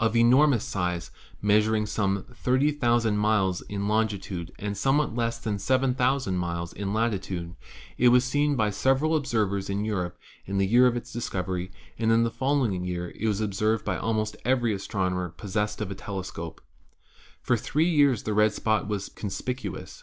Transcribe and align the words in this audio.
Of 0.00 0.16
enormous 0.16 0.64
size, 0.64 1.12
measuring 1.40 1.86
some 1.86 2.24
30,000 2.34 3.16
miles 3.16 3.62
in 3.62 3.86
longitude 3.86 4.50
and 4.58 4.76
somewhat 4.76 5.14
less 5.14 5.38
than 5.38 5.60
7,000 5.60 6.36
miles 6.36 6.72
in 6.72 6.92
latitude, 6.92 7.54
it 7.96 8.08
was 8.08 8.24
seen 8.24 8.56
by 8.56 8.70
several} 8.70 9.14
observers 9.14 9.70
in 9.70 9.84
Europe 9.84 10.18
in 10.46 10.58
the 10.58 10.66
year 10.66 10.88
of 10.88 10.96
its 10.96 11.12
discovery, 11.12 11.70
and 11.96 12.10
in 12.10 12.24
the 12.24 12.30
following 12.32 12.82
year 12.82 13.14
was 13.22 13.40
observed 13.40 13.84
by 13.84 13.96
almost 13.96 14.36
every 14.44 14.74
astrono 14.74 15.12
mer 15.12 15.28
possessed 15.28 15.80
of 15.80 15.92
a 15.92 15.94
telescope. 15.94 16.60
For 17.40 17.56
three 17.56 17.88
years 17.88 18.24
the 18.24 18.34
red 18.34 18.52
spot 18.52 18.88
was 18.88 19.08
conspicuous. 19.08 20.02